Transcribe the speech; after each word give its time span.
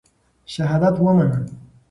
شهادت 0.45 0.99
ومنه. 0.99 1.45